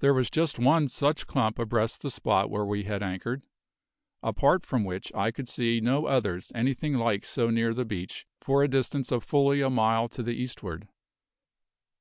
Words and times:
There 0.00 0.12
was 0.12 0.28
just 0.28 0.58
one 0.58 0.88
such 0.88 1.28
clump 1.28 1.60
abreast 1.60 2.02
the 2.02 2.10
spot 2.10 2.50
where 2.50 2.64
we 2.64 2.82
had 2.82 3.00
anchored, 3.00 3.44
apart 4.20 4.66
from 4.66 4.82
which 4.82 5.14
I 5.14 5.30
could 5.30 5.48
see 5.48 5.80
no 5.80 6.06
others 6.06 6.50
anything 6.52 6.94
like 6.94 7.24
so 7.24 7.48
near 7.50 7.72
the 7.72 7.84
beach 7.84 8.26
for 8.40 8.64
a 8.64 8.68
distance 8.68 9.12
of 9.12 9.22
fully 9.22 9.60
a 9.60 9.70
mile 9.70 10.08
to 10.08 10.24
the 10.24 10.34
eastward. 10.34 10.88